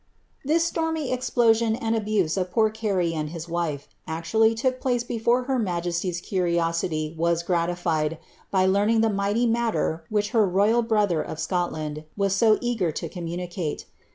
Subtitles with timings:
[0.51, 3.39] 'This stormy explosion, and ahuse of poor Carey and hi?
[3.47, 4.25] wife, ad
[4.57, 8.17] took place before her majesiy's euriosiiy was eraiilied,
[8.49, 13.07] by leamiD; mighty matter which her ro) al brotiier of Snolland was so eager to
[13.07, 13.85] ntunicaie.